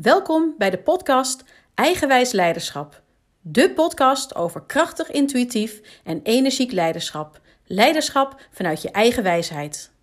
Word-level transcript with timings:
Welkom 0.00 0.54
bij 0.58 0.70
de 0.70 0.78
podcast 0.78 1.66
Eigenwijs 1.74 2.32
Leiderschap. 2.32 3.02
De 3.40 3.72
podcast 3.74 4.34
over 4.34 4.66
krachtig, 4.66 5.10
intuïtief 5.10 6.00
en 6.04 6.20
energiek 6.22 6.72
leiderschap. 6.72 7.40
Leiderschap 7.66 8.34
vanuit 8.50 8.82
je 8.82 8.90
eigen 8.90 9.22
wijsheid. 9.22 9.94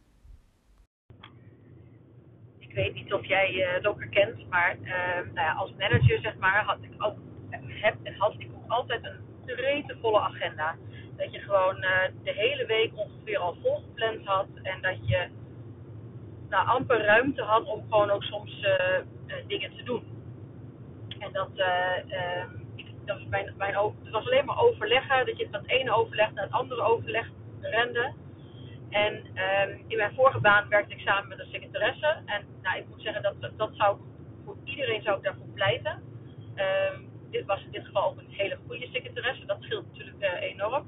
Ik 2.59 2.73
weet 2.73 2.93
niet 2.93 3.13
of 3.13 3.25
jij 3.25 3.53
uh, 3.53 3.83
Lokker 3.83 4.07
kent, 4.07 4.49
maar 4.49 4.75
uh, 4.81 4.89
nou 5.33 5.47
ja, 5.47 5.53
als 5.53 5.71
manager 5.77 6.19
zeg 6.21 6.37
maar, 6.37 6.63
had 6.63 6.77
ik 6.81 7.03
ook, 7.03 7.17
heb 7.49 7.95
had 8.17 8.33
ik 8.37 8.49
ook 8.55 8.71
altijd 8.71 9.03
een 9.03 9.97
volle 10.01 10.19
agenda. 10.19 10.75
Dat 11.17 11.33
je 11.33 11.39
gewoon 11.39 11.77
uh, 11.77 12.01
de 12.23 12.33
hele 12.33 12.65
week 12.65 12.91
ongeveer 12.95 13.37
al 13.37 13.57
vol 13.61 13.75
gepland 13.75 14.25
had 14.25 14.47
en 14.63 14.81
dat 14.81 14.97
je 15.07 15.27
nou, 16.49 16.67
amper 16.67 17.05
ruimte 17.05 17.41
had 17.41 17.65
om 17.65 17.83
gewoon 17.89 18.09
ook 18.09 18.23
soms 18.23 18.65
dingen 19.47 19.75
te 19.75 19.83
doen. 19.83 20.03
En 21.19 21.31
dat, 21.31 21.49
uh, 21.55 22.43
ik, 22.75 22.85
dat 23.05 23.17
was 23.17 23.27
mijn, 23.27 23.45
het 23.45 24.11
was 24.11 24.25
alleen 24.25 24.45
maar 24.45 24.59
overleggen, 24.59 25.25
dat 25.25 25.37
je 25.37 25.47
van 25.51 25.61
het 25.61 25.69
ene 25.69 25.91
overleg 25.91 26.33
naar 26.33 26.43
het 26.43 26.53
andere 26.53 26.81
overleg 26.81 27.29
rende. 27.61 28.13
En 28.89 29.15
um, 29.15 29.83
in 29.87 29.97
mijn 29.97 30.13
vorige 30.13 30.39
baan 30.39 30.69
werkte 30.69 30.93
ik 30.93 30.99
samen 30.99 31.27
met 31.27 31.39
een 31.39 31.51
secretaresse. 31.51 32.17
En 32.25 32.45
nou, 32.61 32.77
ik 32.77 32.87
moet 32.89 33.01
zeggen, 33.01 33.21
dat, 33.21 33.51
dat 33.57 33.69
zou 33.73 33.97
voor 34.45 34.57
iedereen 34.63 35.01
zou 35.01 35.17
ik 35.17 35.23
daarvoor 35.23 35.47
pleiten. 35.53 36.03
Um, 36.55 37.09
dit 37.29 37.45
was 37.45 37.63
in 37.63 37.71
dit 37.71 37.85
geval 37.85 38.09
ook 38.09 38.17
een 38.19 38.29
hele 38.29 38.57
goede 38.67 38.87
secretaresse. 38.91 39.45
Dat 39.45 39.61
scheelt 39.61 39.85
natuurlijk 39.85 40.17
uh, 40.19 40.41
enorm. 40.41 40.85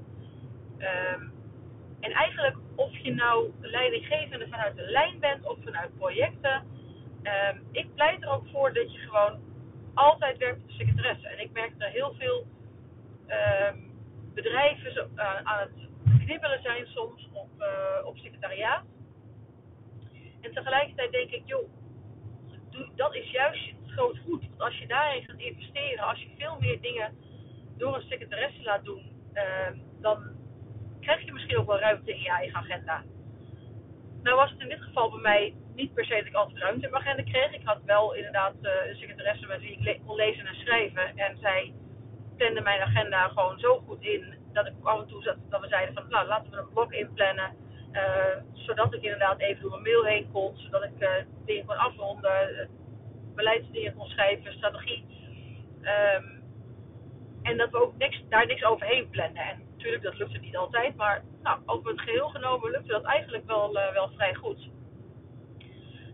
En 2.00 2.12
eigenlijk 2.12 2.58
of 2.76 2.98
je 2.98 3.14
nou 3.14 3.52
leidinggevende 3.60 4.48
vanuit 4.48 4.76
de 4.76 4.82
lijn 4.82 5.20
bent 5.20 5.48
of 5.48 5.58
vanuit 5.64 5.98
projecten. 5.98 6.64
Um, 7.24 7.68
ik 7.72 7.96
pleit 7.96 8.22
er 8.22 8.30
ook 8.30 8.48
voor 8.52 8.74
dat 8.74 8.94
je 8.94 9.00
gewoon 9.00 9.40
altijd 9.94 10.38
werkt 10.38 10.68
de 10.68 10.74
secretaresse. 10.74 11.28
En 11.28 11.40
ik 11.40 11.52
merk 11.52 11.80
dat 11.80 11.90
heel 11.90 12.14
veel 12.18 12.46
um, 13.28 13.92
bedrijven 14.34 14.94
zo, 14.94 15.08
uh, 15.16 15.36
aan 15.44 15.60
het 15.60 15.90
knibbelen 16.26 16.62
zijn 16.62 16.88
soms 16.88 17.30
op, 17.34 17.50
uh, 17.60 18.06
op 18.06 18.18
secretariaat. 18.18 18.84
En 20.42 20.54
tegelijkertijd 20.54 21.12
denk 21.12 21.32
ik, 21.32 21.42
joh, 21.46 21.70
dat 22.96 23.16
is 23.16 23.32
juist 23.32 23.66
het 23.66 23.92
groot 23.92 24.18
goed. 24.18 24.48
Want 24.48 24.62
als 24.62 24.78
je 24.78 24.88
daarin 24.88 25.24
gaat 25.24 25.40
investeren, 25.40 26.06
als 26.06 26.20
je 26.20 26.30
veel 26.38 26.58
meer 26.60 26.82
dingen 26.82 27.18
door 27.78 27.96
een 27.96 28.02
secretaresse 28.02 28.64
laat 28.64 28.84
doen, 28.84 29.12
uh, 29.34 29.80
dan 30.02 30.24
krijg 31.00 31.26
je 31.26 31.34
misschien 31.34 31.58
ook 31.58 31.68
wel 31.68 31.80
ruimte 31.80 32.12
in 32.12 32.22
je 32.22 32.30
eigen 32.30 32.58
agenda. 32.58 33.04
Nou 34.24 34.36
was 34.36 34.52
het 34.52 34.60
in 34.60 34.70
dit 34.70 34.82
geval 34.82 35.10
bij 35.10 35.20
mij 35.20 35.54
niet 35.76 35.94
per 35.94 36.06
se 36.06 36.16
dat 36.16 36.26
ik 36.26 36.34
altijd 36.34 36.58
ruimte 36.58 36.86
in 36.86 36.92
mijn 36.92 37.04
agenda 37.04 37.24
kreeg. 37.24 37.54
Ik 37.54 37.62
had 37.64 37.80
wel 37.86 38.14
inderdaad 38.16 38.54
uh, 38.62 38.72
een 38.88 38.96
secretaresse 38.96 39.48
met 39.48 39.60
wie 39.60 39.80
ik 39.80 40.02
kon 40.06 40.16
lezen 40.16 40.46
en 40.46 40.56
schrijven. 40.56 41.18
En 41.18 41.38
zij 41.38 41.74
plande 42.38 42.62
mijn 42.62 42.82
agenda 42.82 43.28
gewoon 43.28 43.60
zo 43.60 43.84
goed 43.88 44.04
in 44.04 44.34
dat 44.54 44.68
ik 44.68 44.74
af 44.84 45.00
en 45.00 45.08
toe 45.08 45.22
zat, 45.22 45.38
dat 45.50 45.62
we 45.62 45.68
zeiden 45.68 45.94
van 45.94 46.10
nou 46.10 46.28
laten 46.28 46.52
we 46.52 46.58
een 46.58 46.74
blok 46.74 46.94
inplannen. 46.94 47.56
Uh, 47.92 48.38
zodat 48.54 48.94
ik 48.94 49.02
inderdaad 49.02 49.40
even 49.40 49.62
door 49.62 49.72
mijn 49.72 49.84
mail 49.84 50.04
heen 50.04 50.32
kon. 50.32 50.58
Zodat 50.58 50.84
ik 50.84 51.00
uh, 51.00 51.10
dingen 51.46 51.66
kon 51.66 51.78
afronden. 51.78 52.70
beleidsdingen 53.36 53.96
kon 53.96 54.08
schrijven, 54.08 54.54
strategie. 54.54 55.06
Um, 55.82 56.44
en 57.42 57.58
dat 57.58 57.70
we 57.70 57.82
ook 57.82 57.98
niks, 57.98 58.24
daar 58.30 58.46
niks 58.46 58.64
overheen 58.64 59.10
plannen. 59.10 59.44
En 59.44 59.64
natuurlijk, 59.82 60.04
dat 60.04 60.18
lukte 60.18 60.40
niet 60.40 60.58
altijd. 60.58 60.96
Maar 60.96 61.24
nou, 61.44 61.60
over 61.66 61.92
het 61.92 62.02
geheel 62.02 62.30
genomen 62.30 62.72
lukte 62.72 62.92
dat 62.92 63.04
eigenlijk 63.04 63.46
wel, 63.46 63.78
uh, 63.78 63.94
wel 63.94 64.10
vrij 64.16 64.34
goed. 64.34 64.70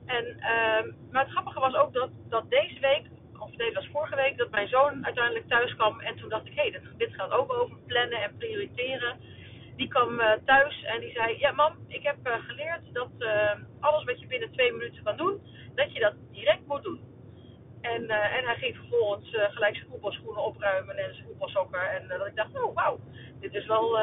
En, 0.05 0.25
uh, 0.25 0.93
maar 1.11 1.23
het 1.23 1.31
grappige 1.31 1.59
was 1.59 1.75
ook 1.75 1.93
dat, 1.93 2.09
dat 2.29 2.49
deze 2.49 2.79
week, 2.79 3.05
of 3.39 3.51
deze 3.51 3.73
was 3.73 3.87
vorige 3.91 4.15
week, 4.15 4.37
dat 4.37 4.49
mijn 4.49 4.67
zoon 4.67 5.05
uiteindelijk 5.05 5.47
thuis 5.47 5.75
kwam. 5.75 5.99
En 5.99 6.15
toen 6.15 6.29
dacht 6.29 6.45
ik, 6.45 6.53
hé, 6.55 6.69
hey, 6.69 6.81
dit, 6.97 7.13
gaat 7.13 7.31
ook 7.31 7.53
over 7.53 7.77
plannen 7.85 8.21
en 8.21 8.37
prioriteren. 8.37 9.17
Die 9.75 9.87
kwam 9.87 10.19
uh, 10.19 10.31
thuis 10.45 10.83
en 10.83 10.99
die 10.99 11.11
zei, 11.11 11.39
ja 11.39 11.51
mam, 11.51 11.73
ik 11.87 12.03
heb 12.03 12.17
uh, 12.23 12.33
geleerd 12.47 12.93
dat 12.93 13.09
alles 13.79 14.03
wat 14.03 14.19
je 14.19 14.27
binnen 14.27 14.51
twee 14.51 14.71
minuten 14.71 15.03
kan 15.03 15.17
doen, 15.17 15.41
dat 15.75 15.93
je 15.93 15.99
dat 15.99 16.13
direct 16.31 16.67
moet 16.67 16.83
doen. 16.83 16.99
En, 17.81 18.09
en 18.09 18.45
hij 18.45 18.55
ging 18.55 18.75
vervolgens 18.75 19.33
uh, 19.33 19.43
gelijk 19.49 19.75
zijn 19.75 19.89
voetbalschoenen 19.89 20.43
opruimen 20.43 20.97
en 20.97 21.13
zijn 21.13 21.25
voetbalsokken. 21.27 21.91
En 21.91 22.07
dat 22.07 22.27
ik 22.27 22.35
dacht, 22.35 22.61
oh 22.63 22.75
wauw, 22.75 22.99
dit 23.51 23.61
is 23.61 23.67
wel, 23.67 23.99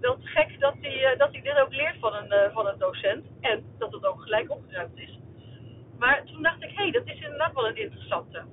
wel 0.00 0.18
te 0.18 0.26
gek 0.26 0.60
dat 0.60 0.74
hij, 0.80 1.16
dat 1.16 1.32
hij 1.32 1.40
dit 1.40 1.58
ook 1.58 1.74
leert 1.74 1.96
van 2.00 2.14
een, 2.14 2.52
van 2.52 2.66
een 2.66 2.78
docent. 2.78 3.26
En 3.40 3.64
dat 3.78 3.92
het 3.92 4.06
ook 4.06 4.22
gelijk 4.22 4.50
opgeruimd 4.50 4.98
is. 4.98 5.18
Maar 5.98 6.24
toen 6.24 6.42
dacht 6.42 6.62
ik, 6.62 6.70
hé, 6.70 6.82
hey, 6.82 6.90
dat 6.90 7.06
is 7.06 7.20
inderdaad 7.20 7.54
wel 7.54 7.68
een 7.68 7.76
interessante. 7.76 8.44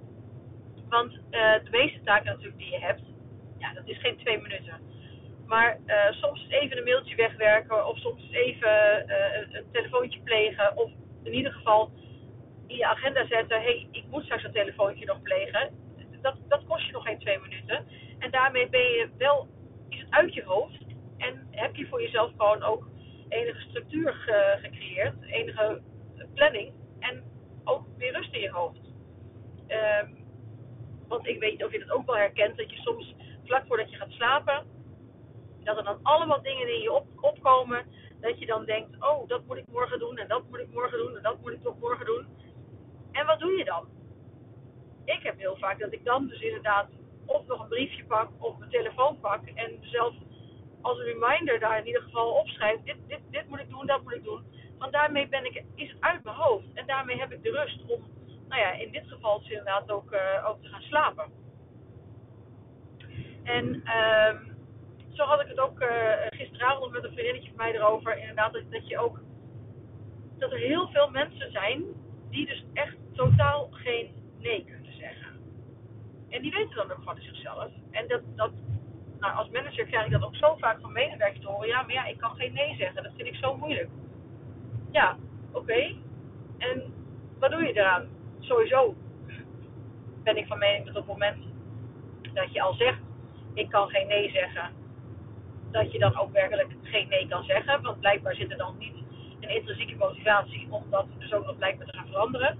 Want 0.90 1.12
de 1.30 1.68
meeste 1.72 2.02
taken 2.04 2.26
natuurlijk 2.26 2.58
die 2.58 2.72
je 2.72 2.80
hebt, 2.80 3.02
ja, 3.60 3.74
dat 3.74 3.88
is 3.88 4.00
geen 4.00 4.18
twee 4.18 4.42
minuten. 4.42 4.80
Maar 5.46 5.80
soms 6.12 6.46
even 6.50 6.78
een 6.78 6.84
mailtje 6.84 7.16
wegwerken 7.16 7.88
of 7.88 7.98
soms 7.98 8.32
even 8.32 9.06
een, 9.52 9.66
telefoontje 9.72 10.20
plegen. 10.20 10.78
Of 10.78 10.92
in 11.24 11.34
ieder 11.34 11.52
geval 11.52 11.92
in 12.68 12.76
je 12.76 12.86
agenda 12.88 13.26
zetten: 13.28 13.62
hey, 13.62 13.88
ik 13.92 14.04
moet 14.10 14.24
straks 14.24 14.44
een 14.44 14.52
telefoontje 14.52 15.06
nog 15.06 15.22
plegen. 15.22 15.70
Dat, 16.22 16.36
dat 16.48 16.64
kost 16.68 16.86
je 16.86 16.92
nog 16.92 17.04
geen 17.04 17.20
twee 17.20 17.40
minuten. 17.40 17.86
En 18.20 18.32
daarmee 18.32 18.70
ben 18.70 18.82
je 18.82 19.10
wel 19.18 19.42
het 19.42 19.55
uit 20.10 20.34
je 20.34 20.44
hoofd. 20.44 20.84
En 21.18 21.48
heb 21.52 21.76
je 21.76 21.88
voor 21.88 22.02
jezelf 22.02 22.32
gewoon 22.38 22.64
ook 22.64 22.88
enige 23.30 23.60
structuur 23.60 24.14
ge, 24.14 24.58
gecreëerd, 24.62 25.16
enige 25.22 25.82
planning. 26.34 26.74
En 27.00 27.24
ook 27.64 27.84
weer 27.98 28.14
rust 28.14 28.34
in 28.34 28.42
je 28.42 28.52
hoofd. 28.52 28.80
Um, 29.68 30.24
want 31.08 31.28
ik 31.28 31.40
weet 31.40 31.66
of 31.66 31.72
je 31.72 31.80
dat 31.80 31.92
ook 31.92 32.06
wel 32.06 32.16
herkent, 32.16 32.58
dat 32.58 32.72
je 32.72 32.78
soms 32.78 33.16
vlak 33.44 33.66
voordat 33.68 33.92
je 33.92 33.98
gaat 33.98 34.12
slapen, 34.12 34.66
dat 35.64 35.78
er 35.78 35.84
dan 35.84 36.00
allemaal 36.04 36.42
dingen 36.42 36.74
in 36.74 36.82
je 36.82 36.92
op, 36.92 37.08
opkomen. 37.22 37.86
Dat 38.22 38.40
je 38.40 38.46
dan 38.46 38.66
denkt, 38.66 39.04
oh, 39.04 39.28
dat 39.28 39.46
moet 39.46 39.58
ik 39.58 39.68
morgen 39.68 40.00
doen 40.00 40.18
en 40.18 40.28
dat 40.28 40.44
moet 40.50 40.60
ik 40.60 40.74
morgen 40.74 40.98
doen 40.98 41.16
en 41.16 41.24
dat 41.24 41.42
moet 41.42 41.52
ik 41.52 41.62
toch 41.62 41.80
morgen 41.80 42.06
doen. 42.06 42.26
En 43.12 43.26
wat 43.26 43.40
doe 43.40 43.58
je 43.58 43.64
dan? 43.64 43.88
Ik 45.06 45.24
heb 45.24 45.38
heel 45.38 45.58
vaak 45.58 45.80
dat 45.80 45.94
ik 45.94 46.06
dan 46.06 46.28
dus 46.28 46.42
inderdaad 46.42 46.90
of 47.26 47.48
nog 47.48 47.62
een 47.62 47.68
briefje 47.68 48.06
pak 48.06 48.30
of 48.38 48.58
mijn 48.58 48.72
telefoon 48.72 49.20
pak 49.20 49.48
en 49.48 49.78
mezelf 49.80 50.14
als 50.82 50.98
een 50.98 51.06
reminder 51.06 51.60
daar 51.60 51.80
in 51.80 51.88
ieder 51.88 52.02
geval 52.02 52.32
opschrijf. 52.32 52.80
Dit, 52.84 52.98
dit, 53.08 53.20
dit 53.30 53.48
moet 53.48 53.60
ik 53.60 53.70
doen, 53.70 53.86
dat 53.86 54.02
moet 54.04 54.14
ik 54.14 54.24
doen. 54.24 54.44
Want 54.78 54.92
daarmee 54.92 55.28
ben 55.28 55.46
ik, 55.46 55.64
is 55.76 55.92
het 55.92 56.02
uit 56.02 56.24
mijn 56.24 56.36
hoofd. 56.36 56.66
En 56.74 56.88
daarmee 56.88 57.20
heb 57.20 57.32
ik 57.32 57.44
de 57.44 57.52
rust 57.52 57.82
om, 57.88 58.04
nou 58.48 58.62
ja, 58.62 58.72
in 58.72 58.92
dit 58.92 59.08
geval 59.08 59.40
dus 59.40 59.50
inderdaad 59.50 59.92
ook, 59.92 60.12
uh, 60.12 60.50
ook 60.50 60.62
te 60.62 60.68
gaan 60.68 60.82
slapen. 60.82 61.32
En 63.44 63.66
um, 63.66 64.58
zo 65.12 65.24
had 65.24 65.42
ik 65.42 65.48
het 65.48 65.60
ook 65.60 65.82
uh, 65.82 65.90
gisteravond 66.30 66.92
met 66.92 67.04
een 67.04 67.12
vriendinnetje 67.12 67.48
van 67.48 67.58
mij 67.58 67.74
erover. 67.74 68.18
Inderdaad, 68.18 68.54
dat, 68.54 68.72
dat 68.72 68.88
je 68.88 69.00
ook, 69.00 69.20
dat 70.38 70.52
er 70.52 70.58
heel 70.58 70.88
veel 70.88 71.10
mensen 71.10 71.52
zijn 71.52 71.84
die 72.30 72.46
dus 72.46 72.66
echt 72.74 72.96
totaal 73.14 73.68
geen 73.72 74.10
nee. 74.40 74.66
En 76.36 76.42
die 76.42 76.52
weten 76.52 76.76
dan 76.76 76.92
ook 76.92 77.04
van 77.04 77.16
zichzelf. 77.20 77.72
En 77.92 78.08
dat, 78.08 78.22
dat 78.36 78.52
nou, 79.20 79.36
als 79.36 79.50
manager 79.50 79.86
krijg 79.86 80.06
ik 80.06 80.12
dat 80.12 80.24
ook 80.24 80.36
zo 80.36 80.56
vaak 80.56 80.82
van 80.82 80.92
medewerkers 80.92 81.40
te 81.40 81.48
horen. 81.48 81.68
Ja, 81.68 81.82
maar 81.82 81.94
ja, 81.94 82.06
ik 82.06 82.18
kan 82.18 82.36
geen 82.36 82.54
nee 82.54 82.76
zeggen. 82.76 83.04
Dat 83.04 83.12
vind 83.16 83.28
ik 83.28 83.36
zo 83.36 83.58
moeilijk. 83.58 83.90
Ja, 84.92 85.18
oké. 85.52 85.96
En 86.58 86.94
wat 87.40 87.52
doe 87.52 87.64
je 87.64 87.74
eraan? 87.74 88.08
Sowieso 88.40 88.96
ben 90.24 90.38
ik 90.38 90.48
van 90.48 90.58
mening 90.58 90.86
dat 90.86 90.96
op 90.96 91.08
het 91.08 91.18
moment 91.18 91.38
dat 92.34 92.54
je 92.54 92.62
al 92.62 92.74
zegt, 92.74 93.00
ik 93.54 93.70
kan 93.70 93.90
geen 93.90 94.08
nee 94.08 94.32
zeggen, 94.32 94.70
dat 95.72 95.92
je 95.92 96.00
dan 96.00 96.18
ook 96.18 96.32
werkelijk 96.32 96.76
geen 96.82 97.08
nee 97.08 97.28
kan 97.28 97.44
zeggen. 97.44 97.82
Want 97.82 98.00
blijkbaar 98.00 98.36
zit 98.36 98.52
er 98.52 98.58
dan 98.58 98.78
niet 98.78 98.96
een 99.40 99.50
intrinsieke 99.50 99.96
motivatie 99.96 100.68
om 100.70 100.84
dat 100.90 101.06
dus 101.18 101.34
ook 101.34 101.46
nog 101.46 101.58
blijkbaar 101.58 101.88
te 101.88 101.98
gaan 101.98 102.08
veranderen. 102.08 102.60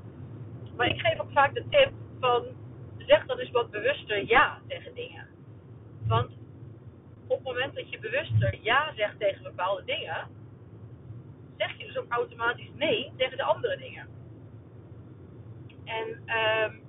Maar 0.76 0.88
ik 0.88 1.00
geef 1.00 1.20
ook 1.20 1.32
vaak 1.32 1.54
de 1.54 1.66
tip 1.70 1.92
van 2.20 2.46
zeg 3.06 3.26
dan 3.26 3.40
eens 3.40 3.52
wat 3.52 3.72
bewuster 3.72 4.28
ja 4.28 4.60
tegen 4.68 4.94
dingen. 4.94 5.28
Want 6.08 6.32
op 7.28 7.38
het 7.38 7.44
moment 7.44 7.76
dat 7.76 7.90
je 7.90 8.00
bewuster 8.00 8.58
ja 8.62 8.94
zegt 8.96 9.20
tegen 9.20 9.44
bepaalde 9.44 9.84
dingen, 9.84 10.28
zeg 11.58 11.78
je 11.78 11.86
dus 11.86 11.98
ook 11.98 12.12
automatisch 12.12 12.70
nee 12.76 13.12
tegen 13.18 13.38
de 13.38 13.44
andere 13.44 13.78
dingen. 13.78 14.08
En 15.86 16.08
um, 16.10 16.84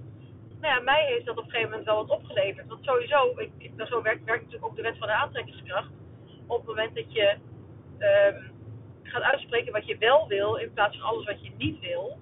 nou 0.60 0.74
ja, 0.74 0.80
mij 0.80 1.06
heeft 1.06 1.26
dat 1.26 1.38
op 1.38 1.44
een 1.44 1.50
gegeven 1.50 1.70
moment 1.70 1.86
wel 1.86 2.06
wat 2.06 2.18
opgeleverd. 2.18 2.66
Want 2.66 2.84
sowieso, 2.84 3.38
ik, 3.38 3.50
ik, 3.58 3.72
zo 3.76 4.02
werkt, 4.02 4.24
werkt 4.24 4.42
natuurlijk 4.42 4.70
ook 4.70 4.76
de 4.76 4.82
wet 4.82 4.98
van 4.98 5.06
de 5.06 5.14
aantrekkingskracht. 5.14 5.90
Op 6.46 6.56
het 6.56 6.66
moment 6.66 6.94
dat 6.94 7.12
je 7.12 7.36
um, 7.98 8.50
gaat 9.02 9.22
uitspreken 9.22 9.72
wat 9.72 9.86
je 9.86 9.98
wel 9.98 10.28
wil 10.28 10.54
in 10.54 10.72
plaats 10.72 10.96
van 10.96 11.06
alles 11.06 11.24
wat 11.24 11.44
je 11.44 11.50
niet 11.56 11.80
wil, 11.80 12.18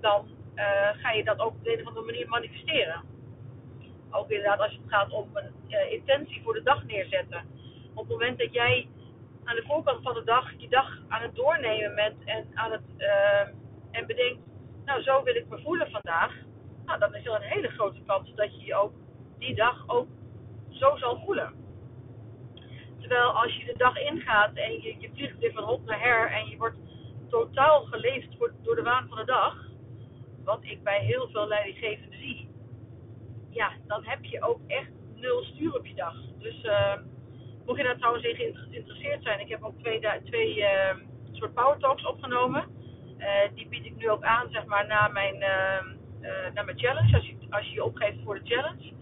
dan 0.00 0.28
uh, 0.54 0.88
ga 0.92 1.10
je 1.10 1.24
dat 1.24 1.38
ook 1.38 1.52
op 1.52 1.64
de 1.64 1.72
een 1.72 1.80
of 1.80 1.86
andere 1.86 2.06
manier 2.06 2.28
manifesteren. 2.28 3.02
Ook 4.10 4.30
inderdaad 4.30 4.60
als 4.60 4.72
het 4.72 4.92
gaat 4.92 5.12
om 5.12 5.30
een 5.32 5.52
uh, 5.68 5.92
intentie 5.92 6.42
voor 6.42 6.52
de 6.52 6.62
dag 6.62 6.84
neerzetten. 6.84 7.44
Op 7.94 8.08
het 8.08 8.12
moment 8.18 8.38
dat 8.38 8.52
jij 8.52 8.88
aan 9.44 9.56
de 9.56 9.64
voorkant 9.66 10.02
van 10.02 10.14
de 10.14 10.24
dag 10.24 10.52
je 10.56 10.68
dag 10.68 10.98
aan 11.08 11.22
het 11.22 11.34
doornemen 11.34 11.94
bent 11.94 12.24
en 12.24 12.46
aan 12.54 12.72
het 12.72 12.82
uh, 12.98 13.40
en 13.90 14.06
bedenkt, 14.06 14.40
nou 14.84 15.02
zo 15.02 15.22
wil 15.22 15.34
ik 15.34 15.48
me 15.48 15.60
voelen 15.62 15.90
vandaag. 15.90 16.34
nou, 16.84 16.98
dan 16.98 17.14
is 17.14 17.26
er 17.26 17.34
een 17.34 17.42
hele 17.42 17.68
grote 17.68 18.00
kans 18.06 18.34
dat 18.34 18.64
je 18.64 18.74
ook 18.74 18.92
die 19.38 19.54
dag 19.54 19.84
ook 19.86 20.08
zo 20.68 20.96
zal 20.96 21.20
voelen. 21.24 21.54
Terwijl 22.98 23.30
als 23.30 23.56
je 23.56 23.64
de 23.64 23.74
dag 23.76 23.98
ingaat 23.98 24.54
en 24.54 24.72
je, 24.72 24.96
je 24.98 25.10
vliegt 25.14 25.38
weer 25.38 25.52
van 25.52 25.64
hop 25.64 25.84
naar 25.84 26.00
her 26.00 26.30
en 26.30 26.48
je 26.48 26.56
wordt 26.56 26.76
totaal 27.28 27.84
geleefd 27.84 28.28
door 28.62 28.76
de 28.76 28.82
waan 28.82 29.08
van 29.08 29.16
de 29.16 29.24
dag, 29.24 29.66
wat 30.44 30.58
ik 30.62 30.82
bij 30.82 31.04
heel 31.04 31.28
veel 31.28 31.48
leidinggevenden 31.48 32.18
zie, 32.18 32.45
ja, 33.56 33.72
dan 33.86 34.04
heb 34.04 34.24
je 34.24 34.42
ook 34.42 34.60
echt 34.66 34.90
nul 35.14 35.42
stuur 35.42 35.74
op 35.74 35.86
je 35.86 35.94
dag. 35.94 36.14
Dus 36.38 36.64
uh, 36.64 36.96
mocht 37.66 37.78
je 37.78 37.84
daar 37.84 37.96
trouwens 37.96 38.24
in 38.24 38.34
geïnteresseerd 38.34 39.22
zijn, 39.22 39.40
ik 39.40 39.48
heb 39.48 39.62
ook 39.62 39.78
twee, 39.78 40.00
twee 40.24 40.56
uh, 40.56 40.94
soort 41.32 41.54
power 41.54 41.78
talks 41.78 42.06
opgenomen. 42.06 42.64
Uh, 43.18 43.26
die 43.54 43.68
bied 43.68 43.84
ik 43.84 43.96
nu 43.96 44.10
ook 44.10 44.24
aan, 44.24 44.50
zeg 44.50 44.64
maar, 44.64 44.86
na 44.86 45.08
mijn, 45.08 45.38
na 46.54 46.62
mijn 46.62 46.78
challenge, 46.78 47.16
als 47.16 47.26
je, 47.26 47.36
als 47.50 47.66
je 47.66 47.72
je 47.72 47.84
opgeeft 47.84 48.18
voor 48.24 48.34
de 48.34 48.54
challenge. 48.54 48.92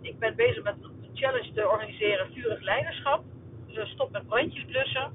Ik 0.00 0.18
ben 0.18 0.36
bezig 0.36 0.62
met 0.62 0.74
de 0.82 1.10
challenge 1.14 1.52
te 1.52 1.68
organiseren, 1.68 2.32
vurig 2.32 2.60
leiderschap. 2.60 3.24
Dus 3.66 3.90
stop 3.90 4.10
met 4.10 4.26
brandjes 4.26 4.64
blussen. 4.64 5.12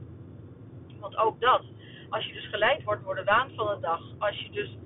Want 1.00 1.18
ook 1.18 1.42
dat, 1.42 1.64
als 2.10 2.26
je 2.26 2.34
dus 2.34 2.48
geleid 2.50 2.84
wordt 2.84 3.04
door 3.04 3.16
de 3.16 3.24
waan 3.24 3.52
van 3.56 3.68
de 3.68 3.80
dag, 3.82 4.02
als 4.18 4.40
je 4.40 4.50
dus 4.50 4.78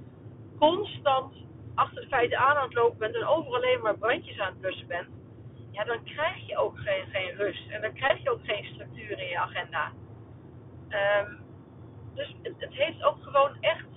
constant 0.60 1.34
achter 1.78 2.02
de 2.02 2.08
feiten 2.08 2.38
aan 2.38 2.56
aan 2.56 2.64
het 2.64 2.74
lopen 2.74 2.98
bent 2.98 3.16
en 3.16 3.26
overal 3.26 3.56
alleen 3.56 3.82
maar 3.82 3.98
brandjes 3.98 4.40
aan 4.40 4.52
het 4.52 4.62
blussen 4.62 4.88
bent, 4.88 5.08
ja, 5.72 5.84
dan 5.84 6.04
krijg 6.04 6.48
je 6.48 6.58
ook 6.58 6.78
geen, 6.78 7.06
geen 7.12 7.36
rust. 7.36 7.70
En 7.70 7.82
dan 7.82 7.94
krijg 7.94 8.24
je 8.24 8.32
ook 8.32 8.46
geen 8.46 8.66
structuur 8.66 9.20
in 9.20 9.28
je 9.28 9.40
agenda. 9.40 9.92
Um, 10.90 11.40
dus 12.14 12.36
het, 12.42 12.54
het, 12.58 12.74
heeft 12.74 13.04
ook 13.04 13.18
gewoon 13.22 13.58
echt 13.62 13.88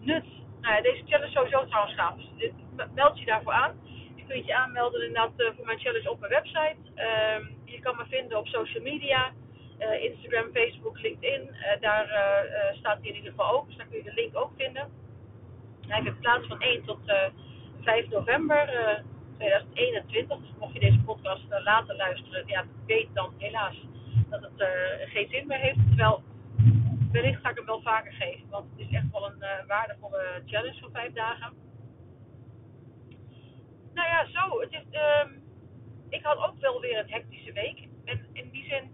nut. 0.00 0.24
Nou 0.60 0.74
ja, 0.74 0.80
deze 0.82 1.02
challenge 1.06 1.32
sowieso 1.32 1.66
trouwens 1.66 1.94
gaaf. 1.94 2.14
Dus 2.36 2.50
meld 2.94 3.18
je 3.18 3.24
daarvoor 3.24 3.52
aan. 3.52 3.80
Je 4.14 4.24
kunt 4.28 4.46
je 4.46 4.54
aanmelden 4.54 5.00
inderdaad 5.00 5.32
uh, 5.36 5.50
voor 5.56 5.64
mijn 5.64 5.78
challenge 5.78 6.10
op 6.10 6.20
mijn 6.20 6.32
website. 6.32 6.76
Um, 7.36 7.56
je 7.64 7.80
kan 7.80 7.96
me 7.96 8.04
vinden 8.08 8.38
op 8.38 8.46
social 8.46 8.82
media. 8.82 9.32
Uh, 9.78 10.04
Instagram, 10.04 10.50
Facebook, 10.52 10.98
LinkedIn. 11.00 11.42
Uh, 11.42 11.80
daar 11.80 12.06
staat 12.78 12.98
hij 12.98 13.08
in 13.08 13.14
ieder 13.14 13.30
geval 13.30 13.50
ook. 13.50 13.66
Dus 13.66 13.76
daar 13.76 13.86
kun 13.86 13.96
je 13.96 14.04
de 14.04 14.14
link 14.14 14.36
ook 14.36 14.50
vinden. 14.56 14.90
Hij 15.86 16.02
vindt 16.02 16.20
plaats 16.20 16.46
van 16.46 16.60
1 16.60 16.84
tot 16.84 16.98
5 17.80 18.08
november 18.08 18.66
2021. 19.36 20.38
Dus 20.38 20.50
mocht 20.58 20.72
je 20.72 20.80
deze 20.80 21.00
podcast 21.00 21.44
later 21.64 21.96
luisteren, 21.96 22.42
ja, 22.46 22.64
weet 22.86 23.08
dan 23.12 23.32
helaas 23.38 23.76
dat 24.30 24.42
het 24.42 24.68
geen 24.98 25.28
zin 25.30 25.46
meer 25.46 25.58
heeft. 25.58 25.78
Terwijl 25.88 26.22
wellicht 27.12 27.40
ga 27.40 27.50
ik 27.50 27.56
hem 27.56 27.66
wel 27.66 27.80
vaker 27.80 28.12
geven. 28.12 28.48
Want 28.50 28.70
het 28.70 28.88
is 28.88 28.94
echt 28.94 29.10
wel 29.12 29.26
een 29.26 29.66
waardevolle 29.66 30.42
challenge 30.46 30.80
van 30.80 30.90
5 30.92 31.12
dagen. 31.12 31.52
Nou 33.94 34.08
ja, 34.08 34.26
zo. 34.26 34.60
Het 34.60 34.72
is, 34.72 35.00
um, 35.24 35.42
ik 36.08 36.22
had 36.22 36.36
ook 36.36 36.60
wel 36.60 36.80
weer 36.80 36.98
een 36.98 37.10
hectische 37.10 37.52
week. 37.52 37.88
En 38.04 38.26
in 38.32 38.50
die 38.50 38.64
zin, 38.64 38.90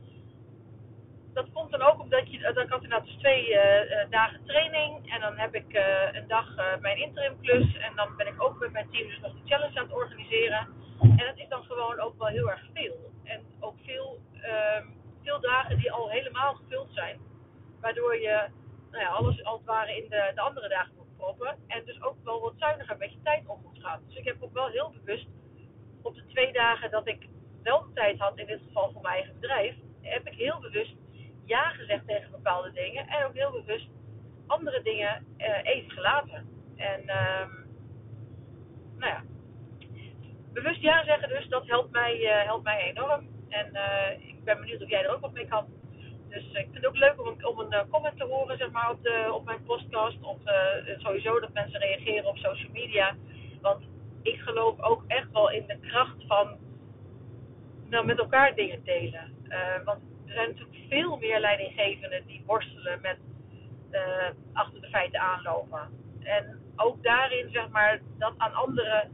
dat 1.32 1.52
komt 1.52 1.70
dan 1.70 1.82
ook 1.82 2.00
omdat 2.00 2.31
je, 2.31 2.38
dan 2.38 2.69
had 2.69 2.82
inderdaad 2.82 3.06
dus 3.06 3.17
twee 3.17 3.49
uh, 3.49 4.11
dagen 4.11 4.44
training. 4.44 5.12
En 5.12 5.20
dan 5.20 5.37
heb 5.37 5.55
ik 5.55 5.75
uh, 5.75 6.12
een 6.12 6.29
dag 6.29 6.56
mijn 6.81 6.99
interim 6.99 7.40
klus. 7.40 7.76
En 7.76 7.93
dan 7.96 8.17
ben 8.17 8.26
ik 8.26 8.43
ook 8.43 8.58
met 8.58 8.73
mijn 8.73 8.90
team 8.90 9.08
dus 9.08 9.20
nog 9.20 9.32
de 9.32 9.49
challenge 9.49 9.79
aan 9.79 9.84
het 9.84 9.94
organiseren. 9.94 10.69
En 11.00 11.26
het 11.26 11.38
is 11.38 11.49
dan 11.49 11.64
gewoon 11.64 12.00
ook 12.00 12.19
wel 12.19 12.29
heel 12.29 12.50
erg 12.50 12.64
veel. 12.75 13.11
En 13.25 13.40
ook 13.61 13.76
veel, 13.84 14.20
uh, 14.34 14.87
veel 15.23 15.40
dagen 15.40 15.79
die 15.79 15.93
al 15.93 16.11
helemaal 16.11 16.55
gevuld 16.55 16.88
zijn. 16.93 17.20
Waardoor 17.81 18.17
je 18.17 18.49
nou 18.90 19.05
ja, 19.05 19.11
alles 19.11 19.44
als 19.44 19.58
het 19.58 19.67
ware 19.67 19.96
in 19.96 20.08
de, 20.08 20.32
de 20.34 20.40
andere 20.40 20.69
dagen 20.69 20.93
moet 20.96 21.17
proppen. 21.17 21.56
En 21.67 21.82
dus 21.84 22.02
ook 22.02 22.17
wel 22.25 22.40
wat 22.40 22.55
zuiniger 22.56 22.96
met 22.96 23.12
je 23.12 23.23
tijd 23.23 23.46
om 23.46 23.61
moet 23.62 23.82
gaan. 23.82 24.00
Dus 24.06 24.17
ik 24.17 24.25
heb 24.25 24.37
ook 24.40 24.52
wel 24.52 24.69
heel 24.69 24.93
bewust 25.05 25.26
op 26.02 26.14
de 26.14 26.26
twee 26.26 26.52
dagen 26.52 26.90
dat 26.90 27.06
ik 27.06 27.29
wel 27.62 27.87
tijd 27.94 28.19
had, 28.19 28.38
in 28.38 28.46
dit 28.46 28.61
geval 28.67 28.93
voor 28.93 29.02
mijn 29.02 29.14
eigen 29.14 29.34
bedrijf, 29.40 29.75
heb 30.00 30.26
ik 30.26 30.34
heel 30.34 30.61
bewust 30.61 30.94
ja 31.44 31.68
gezegd 31.70 32.06
tegen 32.06 32.30
bepaalde 32.30 32.72
dingen. 32.72 33.06
En 33.06 33.24
ook 33.26 33.34
heel 33.34 33.50
bewust 33.50 33.88
andere 34.46 34.82
dingen 34.82 35.26
uh, 35.38 35.46
even 35.62 35.90
gelaten. 35.90 36.48
En 36.76 37.00
um, 37.00 37.66
nou 38.96 39.12
ja, 39.12 39.22
bewust 40.52 40.80
ja 40.80 41.04
zeggen 41.04 41.28
dus, 41.28 41.48
dat 41.48 41.66
helpt 41.66 41.92
mij, 41.92 42.20
uh, 42.20 42.44
helpt 42.44 42.64
mij 42.64 42.80
enorm. 42.90 43.28
En 43.48 43.70
uh, 43.72 44.28
ik 44.28 44.44
ben 44.44 44.60
benieuwd 44.60 44.82
of 44.82 44.88
jij 44.88 45.04
er 45.04 45.14
ook 45.14 45.20
wat 45.20 45.32
mee 45.32 45.46
kan. 45.46 45.66
Dus 46.28 46.44
ik 46.44 46.52
vind 46.52 46.74
het 46.74 46.86
ook 46.86 46.96
leuk 46.96 47.20
om 47.20 47.44
om 47.44 47.58
een 47.58 47.88
comment 47.90 48.18
te 48.18 48.24
horen 48.24 48.58
zeg 48.58 48.70
maar, 48.70 48.90
op, 48.90 49.02
de, 49.02 49.30
op 49.32 49.44
mijn 49.44 49.64
podcast. 49.64 50.22
Of 50.22 50.36
sowieso 50.96 51.40
dat 51.40 51.52
mensen 51.52 51.80
reageren 51.80 52.28
op 52.28 52.36
social 52.36 52.70
media. 52.72 53.16
Want 53.60 53.84
ik 54.22 54.40
geloof 54.40 54.80
ook 54.80 55.04
echt 55.06 55.32
wel 55.32 55.50
in 55.50 55.66
de 55.66 55.78
kracht 55.78 56.16
van 56.26 56.56
nou, 57.88 58.06
met 58.06 58.18
elkaar 58.18 58.54
dingen 58.54 58.84
delen. 58.84 59.34
Want 59.84 60.02
er 60.32 60.38
zijn 60.38 60.56
natuurlijk 60.56 60.88
veel 60.88 61.17
meer 61.17 61.40
leidinggevenden 61.40 62.26
die 62.26 62.43
worstelen 62.46 63.00
met 63.00 63.19
uh, 63.90 64.00
achter 64.52 64.81
de 64.81 64.88
feiten 64.88 65.20
aanlopen. 65.20 65.88
En 66.23 66.61
ook 66.76 67.02
daarin, 67.02 67.50
zeg 67.50 67.69
maar, 67.69 68.00
dat 68.19 68.34
aan 68.37 68.52
anderen 68.52 69.12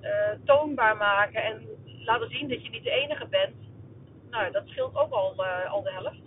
uh, 0.00 0.10
toonbaar 0.44 0.96
maken 0.96 1.42
en 1.42 1.68
laten 2.04 2.30
zien 2.30 2.48
dat 2.48 2.64
je 2.64 2.70
niet 2.70 2.84
de 2.84 2.90
enige 2.90 3.26
bent. 3.26 3.56
Nou, 4.30 4.52
dat 4.52 4.68
scheelt 4.68 4.96
ook 4.96 5.12
al, 5.12 5.44
al 5.44 5.82
de 5.82 5.92
helft. 5.92 6.22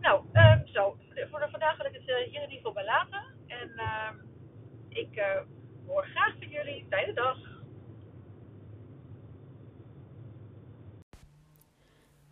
Nou, 0.00 0.24
um, 0.32 0.66
zo. 0.66 0.96
Voor 1.30 1.38
de, 1.38 1.48
vandaag 1.50 1.76
wil 1.76 1.86
ik 1.86 1.92
het 1.92 2.02
hier 2.02 2.18
in 2.18 2.32
ieder 2.32 2.48
geval 2.48 2.72
bij 2.72 2.84
laten. 2.84 3.22
En 3.46 3.72
ehm, 3.76 4.14
ik 4.88 5.22
hoor 5.86 6.06
graag 6.06 6.34
van 6.38 6.48
jullie. 6.48 6.86
Fijne 6.90 7.12
dag. 7.12 7.55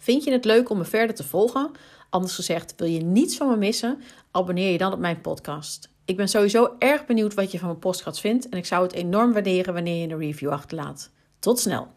Vind 0.04 0.24
je 0.24 0.32
het 0.32 0.44
leuk 0.44 0.70
om 0.70 0.78
me 0.78 0.84
verder 0.84 1.16
te 1.16 1.24
volgen? 1.24 1.70
Anders 2.10 2.34
gezegd, 2.34 2.74
wil 2.76 2.88
je 2.88 3.00
niets 3.00 3.36
van 3.36 3.48
me 3.48 3.56
missen? 3.56 4.00
Abonneer 4.30 4.72
je 4.72 4.78
dan 4.78 4.92
op 4.92 4.98
mijn 4.98 5.20
podcast. 5.20 5.90
Ik 6.04 6.16
ben 6.16 6.28
sowieso 6.28 6.76
erg 6.78 7.06
benieuwd 7.06 7.34
wat 7.34 7.52
je 7.52 7.58
van 7.58 7.68
mijn 7.68 7.78
podcast 7.78 8.20
vindt 8.20 8.48
en 8.48 8.58
ik 8.58 8.66
zou 8.66 8.82
het 8.82 8.92
enorm 8.92 9.32
waarderen 9.32 9.74
wanneer 9.74 10.06
je 10.06 10.12
een 10.12 10.18
review 10.18 10.50
achterlaat. 10.50 11.10
Tot 11.38 11.58
snel! 11.58 11.88